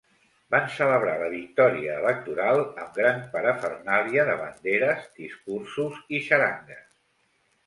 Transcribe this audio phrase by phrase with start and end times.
[0.53, 6.83] Van celebrar la victòria electoral amb gran parafernàlia de banderes, discursos i xarangues.